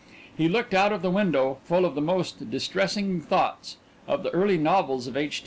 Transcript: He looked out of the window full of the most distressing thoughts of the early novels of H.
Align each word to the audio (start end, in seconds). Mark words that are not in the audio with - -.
He 0.35 0.49
looked 0.49 0.73
out 0.73 0.91
of 0.91 1.03
the 1.03 1.11
window 1.11 1.59
full 1.63 1.85
of 1.85 1.93
the 1.93 2.01
most 2.01 2.49
distressing 2.49 3.21
thoughts 3.21 3.77
of 4.07 4.23
the 4.23 4.31
early 4.31 4.57
novels 4.57 5.05
of 5.05 5.15
H. 5.15 5.39